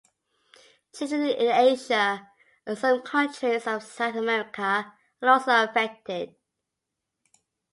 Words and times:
Children 0.95 1.27
in 1.29 1.51
Asia 1.51 2.27
and 2.65 2.75
some 2.75 3.03
countries 3.03 3.67
of 3.67 3.83
South 3.83 4.15
America 4.15 4.91
are 5.21 5.29
also 5.29 5.63
affected. 5.63 6.33